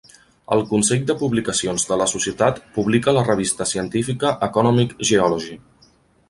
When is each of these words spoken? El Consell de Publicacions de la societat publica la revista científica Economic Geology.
El 0.53 0.61
Consell 0.69 1.01
de 1.09 1.15
Publicacions 1.19 1.85
de 1.89 1.97
la 2.03 2.07
societat 2.13 2.57
publica 2.79 3.13
la 3.19 3.27
revista 3.27 3.69
científica 3.73 4.33
Economic 4.49 4.97
Geology. 5.13 5.61